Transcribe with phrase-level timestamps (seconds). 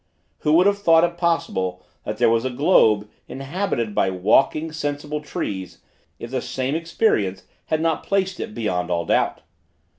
[0.39, 5.21] Who would have thought it possible, that there was a globe, inhabited by walking, sensible
[5.21, 5.77] trees,
[6.17, 9.41] if the same experience had not placed it beyond all doubt?